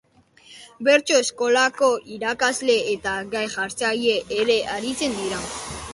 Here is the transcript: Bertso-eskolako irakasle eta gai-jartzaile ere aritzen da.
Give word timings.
Bertso-eskolako 0.87 1.89
irakasle 2.15 2.79
eta 2.95 3.15
gai-jartzaile 3.35 4.19
ere 4.45 4.57
aritzen 4.79 5.19
da. 5.27 5.45